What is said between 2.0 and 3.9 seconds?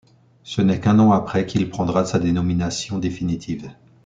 sa dénomination définitive.